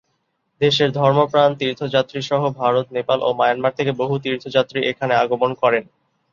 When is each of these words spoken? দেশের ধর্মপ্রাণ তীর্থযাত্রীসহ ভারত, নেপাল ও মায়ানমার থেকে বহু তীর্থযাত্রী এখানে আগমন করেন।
দেশের 0.61 0.89
ধর্মপ্রাণ 0.93 1.49
তীর্থযাত্রীসহ 1.59 2.41
ভারত, 2.59 2.85
নেপাল 2.97 3.19
ও 3.21 3.29
মায়ানমার 3.39 3.77
থেকে 3.77 3.91
বহু 4.01 4.15
তীর্থযাত্রী 4.23 4.79
এখানে 4.91 5.13
আগমন 5.15 5.51
করেন। 5.61 5.83